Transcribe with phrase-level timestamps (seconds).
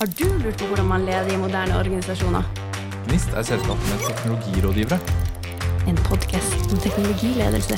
[0.00, 2.46] Har du lurt på hvordan man leder i moderne organisasjoner?
[3.04, 4.96] GNIST er selskapet med teknologirådgivere.
[5.90, 7.76] En podkast om teknologiledelse.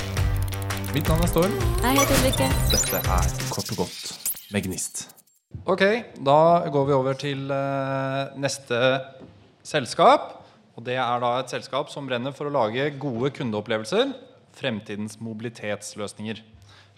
[0.95, 1.57] Mitt navn er Storm.
[1.83, 2.47] Jeg heter Ulrikke.
[2.71, 3.99] Dette er kort og godt
[4.55, 5.03] med GNIST.
[5.67, 5.83] Ok,
[6.31, 6.39] da
[6.79, 8.79] går vi over til eh, neste
[9.67, 10.31] selskap.
[10.79, 14.15] Og det er da et selskap som brenner for å lage gode kundeopplevelser.
[14.63, 16.39] Fremtidens mobilitetsløsninger.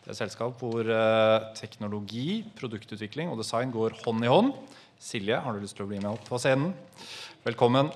[0.04, 4.50] Det er et selskap hvor eh, teknologi, produktutvikling og design går hånd i hånd.
[5.00, 6.74] Silje, har du lyst til å bli med opp på scenen?
[7.46, 7.88] Velkommen.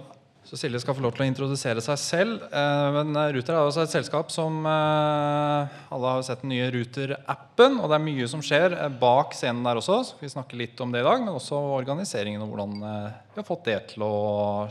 [0.48, 2.46] Så Silje skal få lov til å introdusere seg selv.
[2.48, 7.76] Eh, men Ruter er også et selskap som eh, Alle har sett den nye Ruter-appen.
[7.76, 10.00] Og det er mye som skjer eh, bak scenen der også.
[10.08, 11.20] Så vi snakker litt om det i dag.
[11.20, 14.14] Men også organiseringen og hvordan eh, vi har fått det til å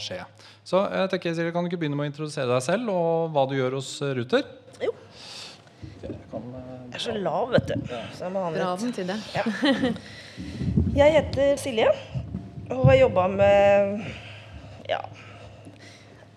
[0.01, 0.23] skje.
[0.65, 3.45] Så jeg tenker, Silje, kan du ikke begynne med å introdusere deg selv og hva
[3.45, 4.49] du gjør hos eh, Ruter?
[4.81, 4.97] Jo.
[5.81, 7.75] Jeg er så lav, vet du.
[8.15, 9.17] Så jeg må ha den Bra den til det.
[10.97, 11.91] Jeg heter Silje
[12.73, 14.01] og har jobba med
[14.89, 14.99] ja,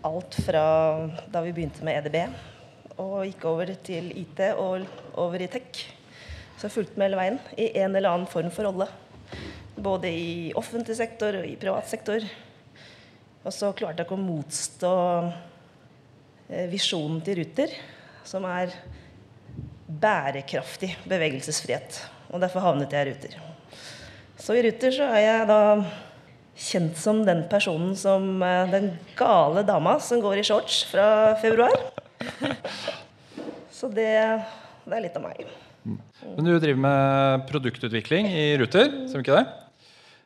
[0.07, 0.65] alt fra
[1.33, 4.85] da vi begynte med EDB og gikk over til IT og
[5.21, 5.87] over i tech.
[6.57, 8.87] Så jeg har fulgt med hele veien i en eller annen form for rolle.
[9.81, 12.25] Både i offentlig sektor og i privat sektor.
[13.41, 14.95] Og så klarte jeg ikke å motstå
[16.51, 17.73] eh, visjonen til Ruter,
[18.29, 18.75] som er
[20.01, 22.03] bærekraftig bevegelsesfrihet.
[22.31, 23.37] Og derfor havnet jeg i Ruter.
[24.41, 25.61] Så i Ruter så er jeg da
[26.61, 31.75] kjent som den personen som eh, Den gale dama som går i shorts fra februar.
[33.73, 34.13] Så det,
[34.85, 35.45] det er litt av meg.
[35.89, 39.70] Men du driver med produktutvikling i Ruter, stemmer ikke det?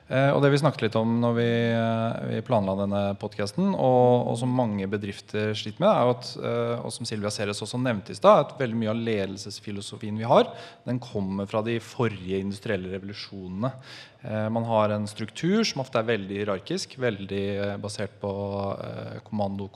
[0.05, 4.29] Eh, og det vi snakket litt om når vi, eh, vi planla denne podkasten, og,
[4.29, 8.13] og som mange bedrifter sliter med, er at, eh, og som Silvia Ceres også nevnte
[8.13, 10.51] i stad, at veldig mye av ledelsesfilosofien vi har,
[10.85, 13.73] den kommer fra de forrige industrielle revolusjonene.
[14.25, 18.31] Man har en struktur som ofte er veldig hierarkisk, veldig basert på
[18.81, 19.69] eh, kommando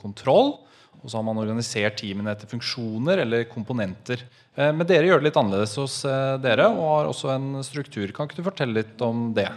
[0.99, 4.19] og så har man organisert teamene etter funksjoner eller komponenter.
[4.57, 6.01] Men dere gjør det litt annerledes hos
[6.43, 8.11] dere og har også en struktur.
[8.11, 9.47] Kan ikke du fortelle litt om det?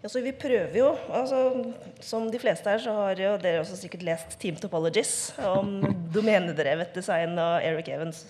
[0.00, 1.40] Ja, så vi prøver jo, altså,
[2.00, 5.80] Som de fleste her, så har jo dere også sikkert lest Team Topologies om
[6.16, 8.24] domenedrevet design av Eric Evans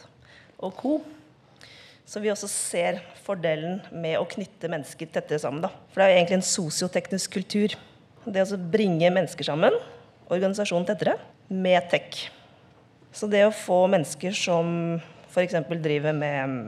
[0.59, 0.97] og co.
[2.11, 5.63] Så vi også ser fordelen med å knytte mennesker tettere sammen.
[5.63, 5.71] Da.
[5.93, 7.77] For det er jo egentlig en sosioteknisk kultur.
[8.27, 9.77] Det å bringe mennesker sammen,
[10.27, 11.15] organisasjonen tettere,
[11.49, 12.27] med tech.
[13.15, 14.99] Så det å få mennesker som
[15.31, 15.55] f.eks.
[15.71, 16.67] driver med mm,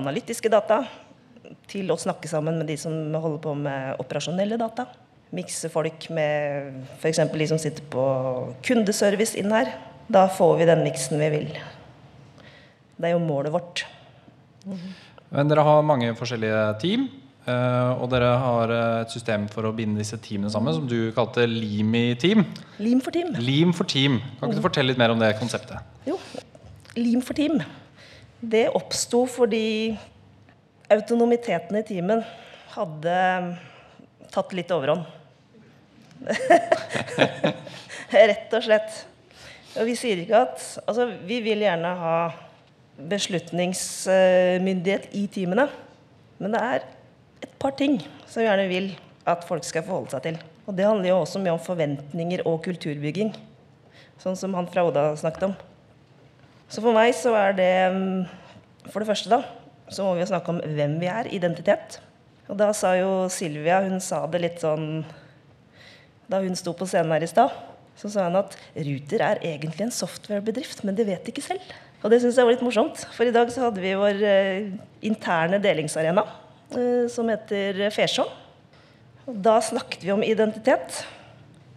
[0.00, 0.80] analytiske data,
[1.70, 4.86] til å snakke sammen med de som holder på med operasjonelle data.
[5.34, 7.18] Mikse folk med f.eks.
[7.32, 8.04] de som sitter på
[8.64, 9.72] kundeservice inn her.
[10.06, 11.48] Da får vi den miksen vi vil.
[12.94, 13.82] Det er jo målet vårt.
[15.34, 17.08] Men dere har mange forskjellige team.
[17.46, 21.10] eh, Og dere har eh, et system for å binde disse teamene sammen, som du
[21.16, 22.44] kalte Limi-team.
[22.78, 23.34] Lim for team.
[23.42, 24.20] Lim for team.
[24.38, 25.82] Kan ikke du fortelle litt mer om det konseptet?
[26.06, 26.16] Jo,
[26.96, 27.58] lim for team.
[28.44, 29.96] Det oppsto fordi
[30.92, 32.22] autonomiteten i teamen
[32.74, 33.16] hadde
[34.34, 35.04] tatt litt overhånd.
[38.14, 39.06] Rett og slett.
[39.74, 42.16] Og vi sier ikke at Altså, vi vil gjerne ha
[43.10, 45.68] beslutningsmyndighet i teamene.
[46.38, 46.80] Men det er
[47.44, 47.94] et par ting
[48.26, 50.36] som vi gjerne vil at folk skal forholde seg til.
[50.64, 53.30] Og det handler jo også mye om forventninger og kulturbygging.
[54.22, 55.54] Sånn som han fra Oda snakket om.
[56.70, 58.24] Så for meg så er det mm,
[58.88, 59.38] For det første, da,
[59.92, 61.28] så må vi jo snakke om hvem vi er.
[61.34, 61.98] Identitet.
[62.48, 65.04] Og da sa jo Silvia Hun sa det litt sånn
[66.28, 67.52] Da hun sto på scenen her i stad,
[67.96, 71.64] så sa hun at Ruter er egentlig en softwarebedrift, men det vet ikke selv.
[72.02, 73.04] Og det syns jeg var litt morsomt.
[73.16, 74.72] For i dag så hadde vi vår eh,
[75.08, 76.24] interne delingsarena
[76.74, 78.26] eh, som heter Ferså.
[79.28, 81.04] Og da snakket vi om identitet.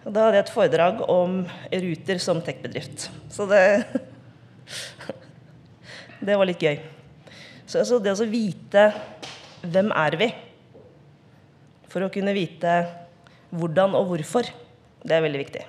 [0.04, 1.40] Og da hadde jeg et foredrag om
[1.86, 3.08] Ruter som tech-bedrift.
[3.32, 3.64] Så det
[6.28, 6.97] Det var litt gøy.
[7.68, 8.90] Så altså det å vite
[9.68, 10.28] hvem er vi,
[11.92, 12.78] for å kunne vite
[13.52, 14.48] hvordan og hvorfor,
[15.04, 15.66] det er veldig viktig.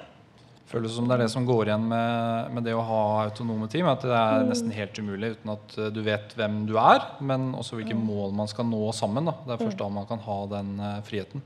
[0.69, 3.87] Føles som det er det som går igjen med, med det å ha autonome team.
[3.89, 7.55] At det er nesten helt umulig uten at eh, du vet hvem du er, men
[7.56, 9.31] også hvilke mål man skal nå sammen.
[9.31, 9.35] Da.
[9.47, 11.45] Det er først da man kan ha den eh, friheten.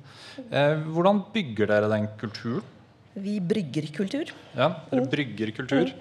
[0.49, 2.67] Eh, hvordan bygger dere den kulturen?
[3.13, 4.33] Vi brygger kultur.
[4.57, 5.93] Ja, dere brygger kultur.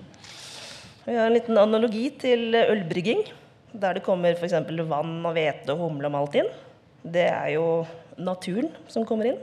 [1.06, 3.22] Vi har en liten analogi til ølbrygging,
[3.74, 4.54] der det kommer f.eks.
[4.90, 6.50] vann og hvete og humle og malt inn.
[7.02, 7.66] Det er jo
[8.20, 9.40] naturen som kommer inn.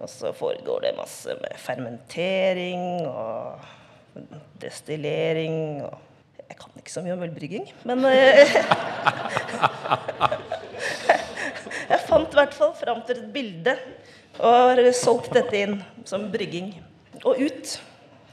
[0.00, 3.60] Og så foregår det masse med fermentering og
[4.60, 6.02] destillering og
[6.46, 8.52] Jeg kan ikke så mye om ølbrygging, men eh,
[11.90, 13.74] Jeg fant i hvert fall fram til et bilde
[14.36, 16.70] og har solgt dette inn som brygging.
[17.24, 17.74] Og ut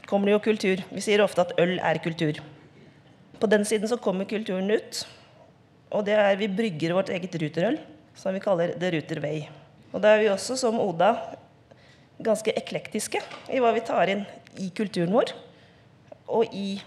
[0.06, 0.82] kommer det jo kultur.
[0.94, 2.38] Vi sier ofte at øl er kultur.
[3.40, 5.04] På den siden så kommer kulturen ut.
[5.94, 7.78] Og det er vi brygger vårt eget ruterøl,
[8.18, 9.44] som vi kaller The Ruter Way.
[9.94, 11.12] Og da er vi også, som Oda,
[12.24, 13.20] ganske eklektiske
[13.54, 14.24] i hva vi tar inn
[14.62, 15.32] i kulturen vår,
[16.34, 16.80] og i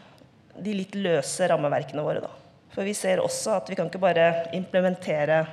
[0.57, 2.31] de litt løse rammeverkene våre, da.
[2.74, 5.45] For vi ser også at vi kan ikke bare implementere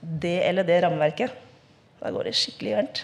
[0.00, 1.34] det eller det rammeverket.
[2.00, 3.02] Da går det skikkelig gærent.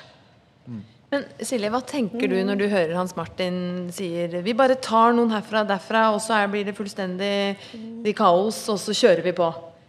[1.09, 5.33] Men Silje, hva tenker du når du hører Hans Martin sier vi bare tar noen
[5.33, 9.49] herfra og derfra, og så blir det fullstendig kaos, og så kjører vi på?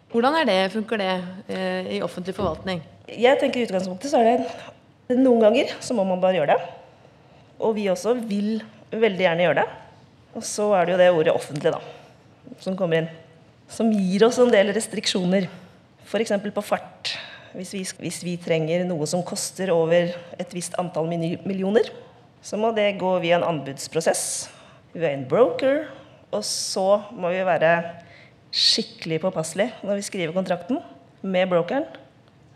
[0.09, 1.11] Hvordan er det, funker det
[1.53, 2.81] eh, i offentlig forvaltning?
[3.09, 6.73] Jeg tenker i utgangspunktet så er det noen ganger så må man bare gjøre det.
[7.61, 9.67] Og vi også vil veldig gjerne gjøre det.
[10.37, 11.81] Og så er det jo det ordet offentlig, da,
[12.61, 13.09] som kommer inn.
[13.69, 15.45] Som gir oss en del restriksjoner.
[16.09, 16.33] F.eks.
[16.55, 17.13] på fart.
[17.53, 20.09] Hvis vi, hvis vi, trenger noe som koster over
[20.41, 21.89] et visst antall millioner,
[22.41, 24.23] så må det gå via en anbudsprosess.
[24.93, 25.83] Vi er en broker,
[26.33, 27.73] og så må vi være
[28.49, 30.81] skikkelig påpasselig når vi skriver kontrakten
[31.21, 31.85] med brokeren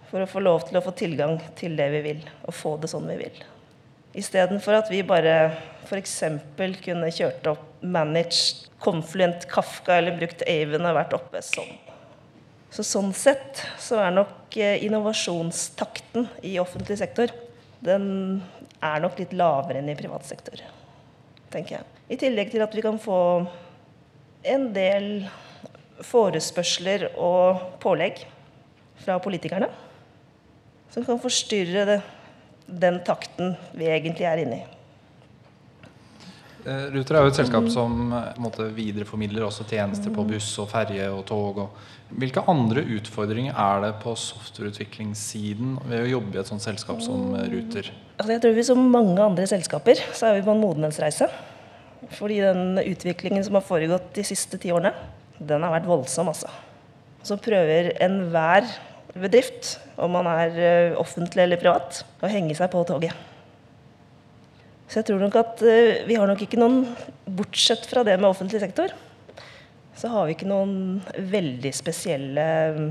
[0.10, 2.90] for å få lov til å få tilgang til det vi vil, og få det
[2.92, 3.40] sånn vi vil.
[4.14, 5.36] Istedenfor at vi bare
[5.88, 6.20] f.eks.
[6.86, 11.72] kunne kjørt opp managed Confluent Kafka eller brukt Aven og vært oppe sånn.
[12.74, 17.34] Så sånn sett så er nok eh, innovasjonstakten i offentlig sektor
[17.84, 18.06] den
[18.84, 20.62] er nok litt lavere enn i privat sektor,
[21.54, 21.88] tenker jeg.
[22.14, 23.18] I tillegg til at vi kan få
[24.54, 25.08] en del
[26.08, 28.26] forespørsler og pålegg
[29.04, 29.72] fra politikerne
[30.94, 32.02] som kan forstyrre det,
[32.68, 34.66] den takten vi egentlig er inne i.
[36.64, 40.70] Eh, Ruter er jo et selskap som eh, måte, videreformidler også tjenester på buss og
[40.72, 41.60] ferje og tog.
[41.66, 47.02] Og hvilke andre utfordringer er det på softwareutviklingssiden ved å jobbe i et sånt selskap
[47.04, 47.90] som eh, Ruter?
[48.16, 51.28] Altså jeg tror vi Som mange andre selskaper så er vi på en modenhetsreise.
[52.14, 54.94] Fordi den utviklingen som har foregått de siste ti årene,
[55.50, 56.32] den har vært voldsom.
[56.32, 56.52] altså.
[57.24, 58.68] Så prøver enhver
[59.14, 63.14] bedrift, om man er offentlig eller privat, å henge seg på toget.
[64.94, 66.84] Så jeg tror nok at uh, vi har nok ikke noen
[67.26, 68.92] Bortsett fra det med offentlig sektor,
[69.98, 71.00] så har vi ikke noen
[71.32, 72.46] veldig spesielle
[72.76, 72.90] mm,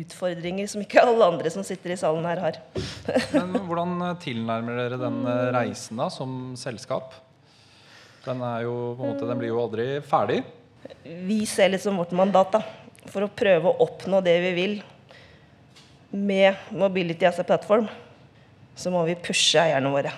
[0.00, 2.58] utfordringer som ikke alle andre som sitter i salen her, har.
[3.36, 7.16] Men hvordan tilnærmer dere den eh, reisen da, som selskap?
[8.24, 10.42] Den, jo, måte, den blir jo aldri ferdig.
[11.04, 12.62] Vi ser litt som vårt mandat da,
[13.12, 14.74] for å prøve å oppnå det vi vil
[16.14, 17.88] med Mobility as a platform.
[18.74, 20.12] Så må vi pushe eierne våre.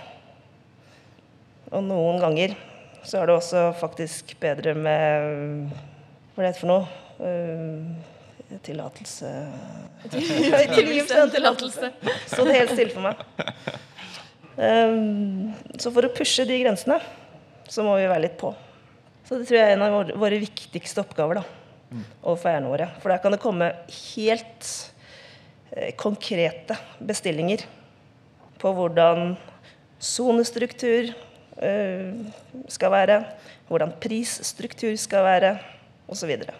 [1.72, 2.54] Og noen ganger
[3.06, 5.72] så er det også faktisk bedre med
[6.34, 6.86] Hva er det for noe?
[7.16, 9.30] Uh, tillatelse
[10.12, 11.90] Tillatelse.
[12.30, 13.22] Så det helt stille for meg.
[14.56, 16.96] Um, så for å pushe de grensene,
[17.68, 18.54] så må vi være litt på.
[19.26, 21.44] Så det tror jeg er en av våre, viktigste oppgaver da,
[22.22, 22.90] overfor eierne våre.
[23.02, 23.72] For der kan det komme
[24.14, 24.68] helt
[25.74, 27.66] eh, konkrete bestillinger
[28.62, 29.34] på hvordan
[29.98, 31.10] sonestruktur,
[31.56, 32.12] Eh,
[32.68, 33.22] skal være,
[33.68, 35.54] hvordan prisstruktur skal være,
[36.08, 36.34] osv.
[36.44, 36.52] Så,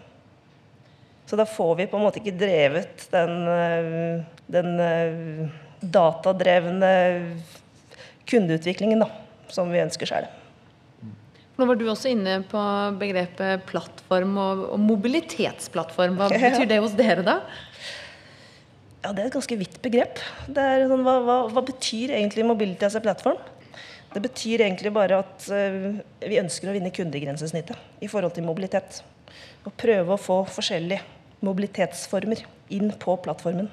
[1.29, 5.53] så da får vi på en måte ikke drevet den, eh, den
[5.85, 6.95] datadrevne
[8.27, 9.11] kundeutviklingen da,
[9.53, 10.31] som vi ønsker sjøl.
[11.57, 12.63] Nå var du også inne på
[13.01, 16.19] begrepet plattform og, og mobilitetsplattform.
[16.21, 17.39] Hva betyr det hos dere, da?
[19.01, 20.21] Ja, Det er et ganske vidt begrep.
[20.49, 23.39] Sånn, hva, hva, hva, betyr egentlig mobility as a platform?
[24.13, 29.01] Det betyr egentlig bare at uh, vi ønsker å vinne kundegrensesnittet i forhold til mobilitet.
[29.65, 31.05] Og prøve å få forskjellige
[31.47, 32.45] mobilitetsformer
[32.75, 33.69] inn på plattformen.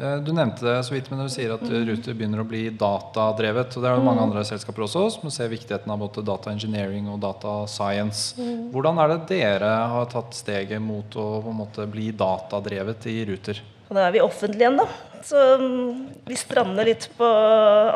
[0.00, 3.74] Eh, du nevnte det så vidt, men du sier at Ruter begynner å bli datadrevet.
[3.76, 7.10] og Det er det mange andre selskaper også som ser viktigheten av både data engineering
[7.12, 8.40] og data science.
[8.72, 13.60] Hvordan er det dere har tatt steget mot å måte, bli datadrevet i Ruter?
[13.90, 14.88] Og da er vi offentlige igjen, da.
[15.26, 17.28] Så um, vi strander litt på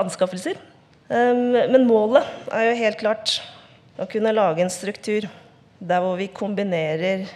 [0.03, 0.61] anskaffelser.
[1.09, 3.39] Um, men målet er jo helt klart
[3.97, 5.31] å kunne lage en struktur
[5.79, 7.29] der hvor vi kombinerer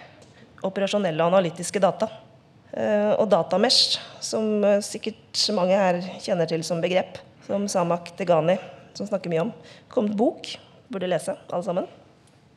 [0.66, 2.10] operasjonelle og analytiske data.
[2.78, 8.54] Uh, og datamesh, som uh, sikkert mange her kjenner til som begrep, som Samak Tegani,
[8.94, 9.54] som snakker mye om.
[9.90, 10.52] kom til bok,
[10.88, 11.88] burde lese alle sammen.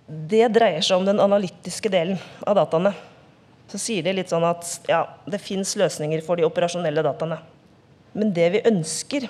[0.06, 2.94] Det dreier seg om den analytiske delen av dataene
[3.72, 7.38] så sier de litt sånn at ja, det fins løsninger for de operasjonelle dataene.
[8.12, 9.28] Men det vi ønsker,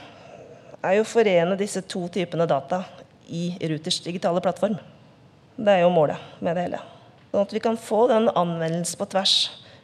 [0.82, 2.82] er jo å forene disse to typene data
[3.30, 4.80] i Ruters digitale plattform.
[5.62, 6.80] Det er jo målet med det hele.
[7.30, 9.36] Sånn at vi kan få den anvendelsen på tvers.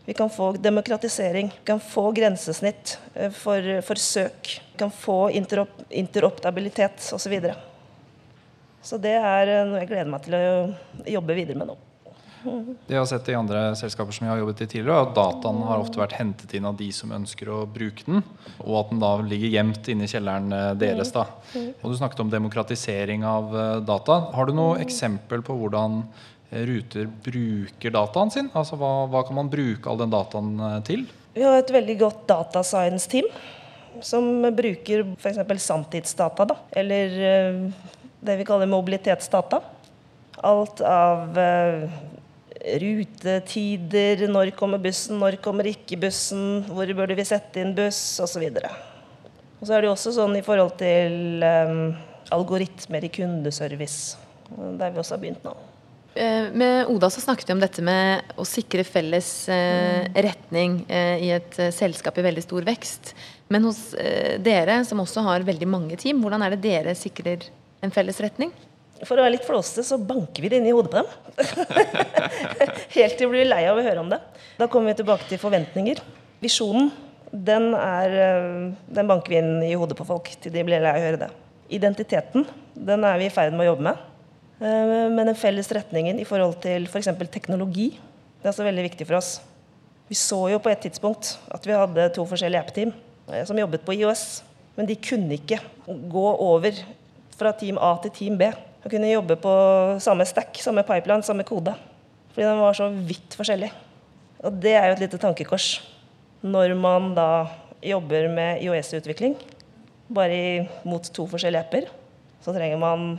[0.08, 1.48] Vi kan få demokratisering.
[1.60, 4.62] Vi kan få grensesnitt eh, for, for søk.
[4.72, 7.18] Vi kan få interop interoptabilitet osv.
[7.20, 7.56] Så, videre.
[8.82, 10.46] så det er eh, noe jeg gleder meg til å
[11.12, 11.76] jobbe videre med nå.
[12.88, 15.18] Det jeg har sett i andre selskaper som jeg har jobbet i tidligere, er at
[15.18, 18.24] dataen har ofte vært hentet inn av de som ønsker å bruke den,
[18.64, 21.12] og at den da ligger gjemt inne i kjelleren eh, deres.
[21.12, 21.28] da.
[21.82, 23.52] Og Du snakket om demokratisering av
[23.84, 24.22] data.
[24.40, 26.06] Har du noe eksempel på hvordan
[26.50, 28.50] Ruter bruker dataen sin?
[28.56, 31.04] Altså hva, hva kan man bruke all den dataen eh, til?
[31.36, 33.28] Vi har et veldig godt data science-team
[34.02, 35.42] som bruker f.eks.
[35.64, 36.46] sanntidsdata.
[36.50, 37.90] Da, eller uh,
[38.26, 39.60] det vi kaller mobilitetsdata.
[40.48, 41.86] Alt av uh,
[42.82, 48.46] rutetider, når kommer bussen, når kommer ikke bussen, hvor burde vi sette inn buss, osv.
[49.58, 51.90] Og så er det jo også sånn i forhold til um,
[52.34, 54.18] algoritmer i kundeservice,
[54.78, 55.58] der vi også har begynt nå.
[56.18, 61.26] Eh, med Oda så snakket vi om dette med å sikre felles eh, retning eh,
[61.28, 63.12] i et selskap i veldig stor vekst.
[63.54, 63.80] Men hos
[64.44, 67.46] dere, som også har veldig mange team, hvordan er det dere sikrer
[67.86, 68.50] en felles retning?
[69.06, 71.46] For å være litt flåste, så banker vi det inn i hodet på dem.
[72.98, 74.20] Helt til de blir lei av å høre om det.
[74.58, 76.02] Da kommer vi tilbake til forventninger.
[76.42, 76.90] Visjonen,
[77.32, 78.18] den, er,
[78.90, 81.24] den banker vi inn i hodet på folk til de blir lei av å høre
[81.28, 81.32] det.
[81.78, 84.06] Identiteten, den er vi i ferd med å jobbe med.
[84.58, 87.12] Eh, men den felles retningen i forhold til f.eks.
[87.14, 87.92] For teknologi
[88.38, 89.32] det er også veldig viktig for oss.
[90.08, 92.94] Vi så jo på et tidspunkt at vi hadde to forskjellige app-team
[93.32, 94.44] eh, som jobbet på IOS.
[94.78, 96.78] Men de kunne ikke gå over
[97.38, 98.50] fra team A til team B.
[98.86, 99.52] Og kunne jobbe på
[100.02, 101.74] samme stack, samme pipeline, samme kode.
[102.32, 103.72] Fordi den var så vidt forskjellig.
[104.46, 105.72] Og det er jo et lite tankekors
[106.46, 107.48] når man da
[107.82, 109.34] jobber med IOS-utvikling
[110.14, 111.90] bare mot to forskjellige apper.
[112.46, 113.18] Så trenger man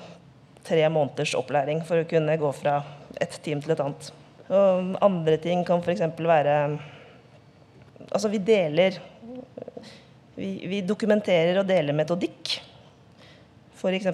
[0.69, 2.79] tre måneders opplæring for å kunne gå fra
[3.21, 4.11] et team til et annet.
[4.49, 6.07] Og andre ting kan f.eks.
[6.19, 6.57] være
[8.09, 8.95] Altså, vi deler
[10.39, 12.55] vi, vi, dokumenterer og deler metodikk,
[13.75, 14.07] f.eks.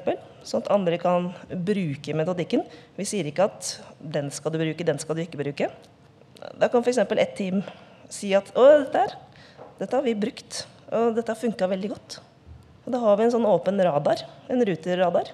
[0.45, 2.65] Sånn at andre kan bruke metodikken.
[2.97, 5.71] Vi sier ikke at 'den skal du bruke, den skal du ikke bruke'.
[6.59, 6.99] Da kan f.eks.
[6.99, 7.63] ett team
[8.09, 9.15] si at 'å, dette, her,
[9.79, 12.19] dette har vi brukt, og dette har funka veldig godt'.
[12.85, 15.31] Og da har vi en sånn åpen radar, en ruterradar,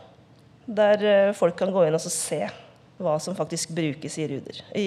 [0.66, 2.42] der eh, folk kan gå inn og se
[3.00, 4.86] hva som faktisk brukes i, ruter, i,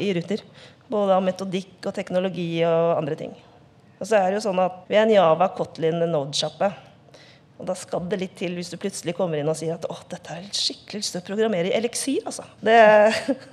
[0.00, 0.42] i ruter.
[0.90, 3.34] Både av metodikk og teknologi og andre ting.
[4.00, 6.70] Og så er det jo sånn at Vi er en Java Kotlin Node-sjappe.
[7.60, 9.98] Og Da skal det litt til hvis du plutselig kommer inn og sier at å,
[10.08, 12.24] dette er skikkelig lyst til å programmere i eliksir.
[12.24, 12.46] altså.
[12.64, 12.78] Det,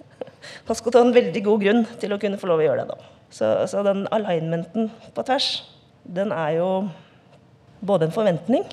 [0.67, 2.95] Man skal ta en veldig god grunn til å kunne få lov å gjøre det.
[2.95, 3.13] da.
[3.27, 5.49] Så, så den alignmenten på tvers,
[6.07, 6.69] den er jo
[7.83, 8.63] både en forventning,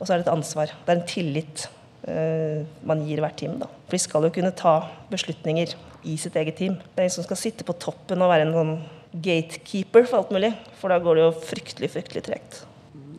[0.00, 0.74] og så er det et ansvar.
[0.82, 1.68] Det er en tillit
[2.02, 3.60] man gir hvert team.
[3.60, 3.68] Da.
[3.86, 4.74] For de skal jo kunne ta
[5.12, 5.76] beslutninger
[6.08, 6.74] i sitt eget team.
[6.82, 8.74] Det er en som skal sitte på toppen og være en sånn
[9.12, 10.52] gatekeeper for alt mulig.
[10.80, 12.62] For da går det jo fryktelig, fryktelig tregt.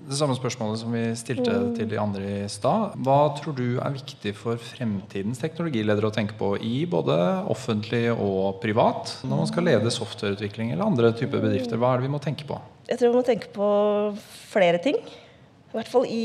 [0.04, 1.68] Det samme spørsmålet som vi stilte mm.
[1.78, 2.98] til de andre i stad.
[3.06, 7.16] Hva tror du er viktig for fremtidens teknologiledere å tenke på i både
[7.50, 11.80] offentlig og privat når man skal lede softwareutvikling eller andre typer bedrifter?
[11.80, 12.60] Hva er det vi må tenke på?
[12.90, 13.70] Jeg tror vi må tenke på
[14.52, 15.00] flere ting.
[15.72, 16.24] I hvert fall i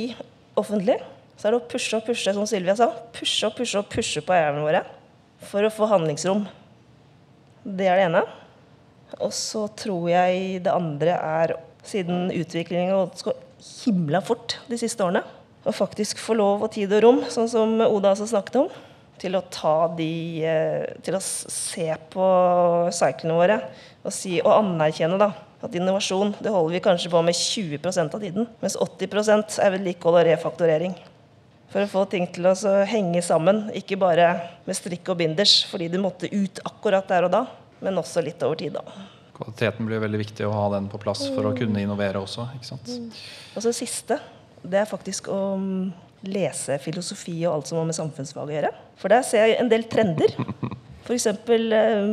[0.59, 0.99] offentlig
[1.39, 2.91] så er det å pushe og pushe, som Sylvia sa.
[3.15, 4.83] Pushe og pushe og pushe på eierne våre
[5.47, 6.43] for å få handlingsrom.
[7.63, 8.25] Det er det ene.
[9.23, 11.55] Og så tror jeg det andre er,
[11.87, 13.45] siden utviklingen har gått
[13.85, 15.23] himla fort de siste årene,
[15.67, 18.69] å faktisk få lov og tid og rom, sånn som Oda også snakket om,
[19.19, 20.13] til å ta de
[20.47, 22.27] eh, Til å se på
[22.95, 23.57] cyclene våre
[24.05, 28.23] og, si, og anerkjenne da, at innovasjon det holder vi kanskje på med 20% av
[28.23, 30.95] tiden, mens 80% er vedlikehold og refaktorering
[31.73, 32.55] for å få ting til å
[32.89, 33.67] henge sammen.
[33.77, 34.31] Ikke bare
[34.67, 37.45] med strikk og binders fordi du måtte ut akkurat der og da,
[37.85, 38.79] men også litt over tid.
[38.79, 38.85] da.
[39.39, 42.49] Kvaliteten blir veldig viktig å ha den på plass for å kunne innovere også.
[42.57, 42.89] ikke sant?
[42.91, 43.11] Mm.
[43.55, 44.19] Og så siste,
[44.65, 45.85] det er faktisk å mm,
[46.27, 48.73] lese filosofi og alt som har med samfunnsfag å gjøre.
[48.99, 50.35] For der ser jeg en del trender.
[51.05, 51.29] F.eks.
[51.31, 52.09] Eh,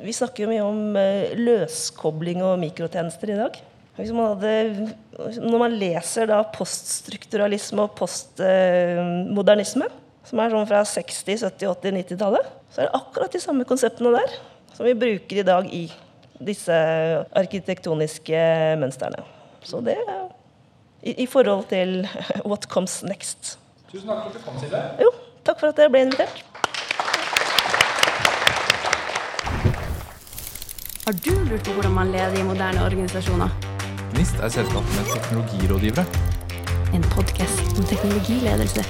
[0.00, 3.58] vi snakker jo mye om eh, løskobling og mikrotjenester i dag.
[3.98, 4.92] Hvis Man hadde,
[5.40, 9.88] når man leser da poststrukturalisme og postmodernisme,
[10.26, 14.12] som er sånn fra 60-, 70-, 80-, 90-tallet, så er det akkurat de samme konseptene
[14.14, 14.36] der
[14.76, 15.84] som vi bruker i dag i
[16.40, 16.76] disse
[17.36, 18.44] arkitektoniske
[18.80, 19.24] mønstrene.
[19.66, 20.22] Så det er
[21.02, 22.06] i, i forhold til
[22.50, 23.58] what comes next.
[23.90, 24.84] Tusen takk for at du kom, Silje.
[25.02, 25.10] Jo,
[25.44, 26.46] takk for at jeg ble invitert.
[31.04, 33.69] Har du lurt på hvordan man leder i moderne organisasjoner?
[34.18, 36.04] NIST er selskapet med teknologirådgivere.
[36.94, 38.84] En podkast om teknologiledelse.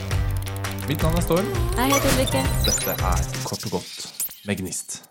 [0.89, 1.53] Mitt navn er Storm.
[1.77, 2.43] Jeg heter Ulrikke.
[2.65, 4.13] Dette er Kort og godt
[4.47, 5.10] med Gnist.